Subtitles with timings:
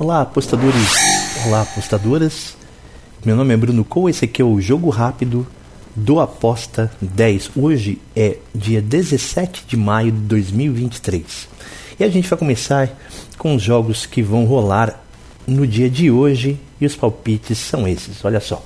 [0.00, 0.96] Olá, apostadores.
[1.44, 2.56] Olá, apostadoras.
[3.22, 5.46] Meu nome é Bruno Cole, esse aqui é o Jogo Rápido
[5.94, 7.50] do Aposta 10.
[7.54, 11.48] Hoje é dia 17 de maio de 2023.
[11.98, 12.88] E a gente vai começar
[13.36, 15.04] com os jogos que vão rolar
[15.46, 18.24] no dia de hoje e os palpites são esses.
[18.24, 18.64] Olha só.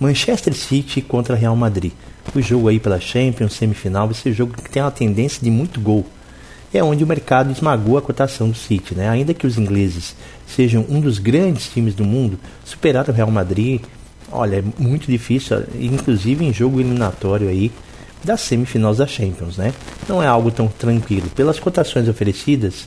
[0.00, 1.92] Manchester City contra Real Madrid.
[2.34, 6.06] O jogo aí pela Champions, semifinal, esse jogo que tem uma tendência de muito gol
[6.72, 8.94] é onde o mercado esmagou a cotação do City.
[8.94, 9.08] Né?
[9.08, 10.14] Ainda que os ingleses
[10.46, 13.80] sejam um dos grandes times do mundo, superar o Real Madrid,
[14.30, 17.70] olha, é muito difícil, inclusive em jogo eliminatório aí
[18.22, 19.72] das semifinais da Champions, né?
[20.08, 21.30] Não é algo tão tranquilo.
[21.30, 22.86] Pelas cotações oferecidas,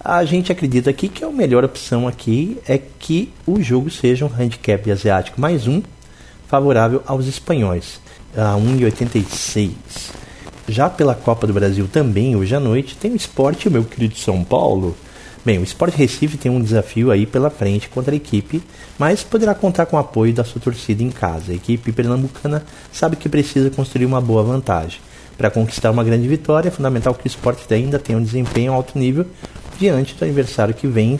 [0.00, 4.30] a gente acredita aqui que a melhor opção aqui é que o jogo seja um
[4.32, 5.82] handicap asiático mais um,
[6.48, 8.00] favorável aos espanhóis,
[8.36, 9.70] a 1,86.
[10.68, 14.44] Já pela Copa do Brasil também, hoje à noite, tem o esporte, meu querido São
[14.44, 14.96] Paulo.
[15.44, 18.62] Bem, o Sport Recife tem um desafio aí pela frente contra a equipe,
[18.96, 21.50] mas poderá contar com o apoio da sua torcida em casa.
[21.50, 25.00] A equipe pernambucana sabe que precisa construir uma boa vantagem.
[25.36, 28.96] Para conquistar uma grande vitória, é fundamental que o esporte ainda tenha um desempenho alto
[28.96, 29.26] nível
[29.80, 31.18] diante do adversário que vem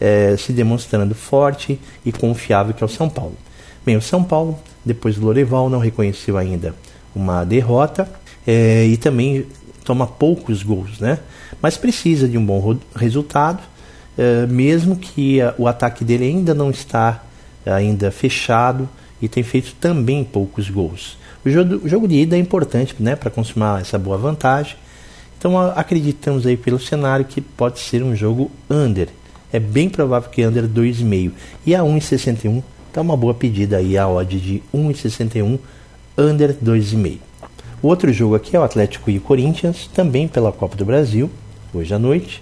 [0.00, 3.36] é, se demonstrando forte e confiável, que é o São Paulo.
[3.84, 6.76] Bem, o São Paulo, depois do Loreval, não reconheceu ainda
[7.12, 8.08] uma derrota
[8.46, 9.46] é, e também
[9.84, 11.18] toma poucos gols, né?
[11.60, 13.60] Mas precisa de um bom resultado,
[14.16, 17.24] é, mesmo que a, o ataque dele ainda não está
[17.64, 18.88] ainda fechado
[19.20, 21.16] e tem feito também poucos gols.
[21.44, 24.76] O jogo, o jogo de ida é importante, né, para consumar essa boa vantagem.
[25.38, 29.08] Então acreditamos aí pelo cenário que pode ser um jogo under.
[29.52, 31.32] É bem provável que under 2,5
[31.66, 35.58] e a 1,61 está uma boa pedida aí a odd de 1,61
[36.16, 37.18] under 2,5.
[37.82, 41.28] O outro jogo aqui é o Atlético e o Corinthians, também pela Copa do Brasil,
[41.74, 42.40] hoje à noite.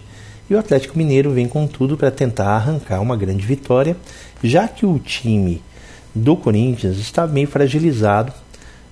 [0.51, 3.97] E o Atlético Mineiro vem com tudo para tentar arrancar uma grande vitória,
[4.45, 5.63] já que o time
[6.15, 8.35] do Corinthians está meio fragilizado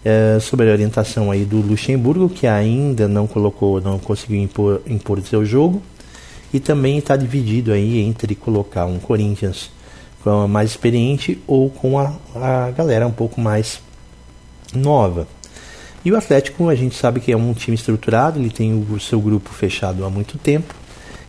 [0.03, 5.21] é, sob a orientação aí do Luxemburgo, que ainda não colocou, não conseguiu impor, impor
[5.21, 5.83] seu jogo,
[6.51, 9.71] e também está dividido aí entre colocar um Corinthians
[10.49, 13.83] mais experiente ou com a, a galera um pouco mais
[14.75, 15.27] nova.
[16.05, 19.21] E o Atlético, a gente sabe que é um time estruturado, ele tem o seu
[19.21, 20.75] grupo fechado há muito tempo.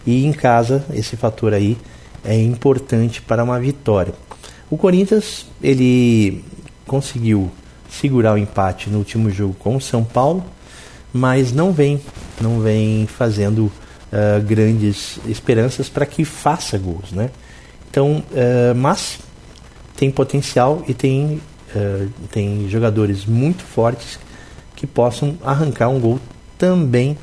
[0.06, 1.78] E em casa, esse fator aí
[2.24, 4.14] é importante para uma vitória.
[4.70, 6.44] O Corinthians, ele
[6.86, 7.52] conseguiu
[7.90, 10.44] segurar o empate no último jogo com o São Paulo,
[11.12, 12.00] mas não vem,
[12.40, 17.32] não vem fazendo uh, grandes esperanças para que faça gols, né?
[17.90, 19.20] Então, uh, mas
[19.96, 21.42] tem potencial e tem,
[21.76, 24.20] uh, tem jogadores muito fortes
[24.80, 26.20] que possam arrancar um gol
[26.58, 27.18] também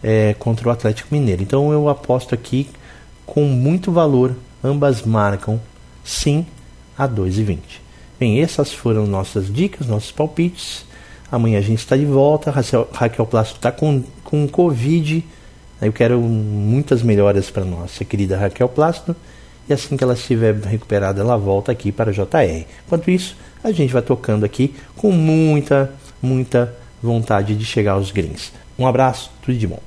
[0.00, 1.42] é, contra o Atlético Mineiro.
[1.42, 2.68] Então eu aposto aqui
[3.26, 5.60] com muito valor, ambas marcam
[6.04, 6.46] sim
[6.96, 7.58] a 2,20.
[8.20, 10.84] Bem, essas foram nossas dicas, nossos palpites.
[11.32, 12.52] Amanhã a gente está de volta.
[12.52, 15.24] Raquel, Raquel Plástico está com, com Covid.
[15.82, 19.16] Eu quero muitas melhoras para nossa querida Raquel Plástico.
[19.68, 22.66] E assim que ela estiver recuperada, ela volta aqui para a JR.
[22.86, 25.92] Enquanto isso, a gente vai tocando aqui com muita
[26.22, 28.52] muita vontade de chegar aos greens.
[28.78, 29.80] Um abraço, tudo de bom.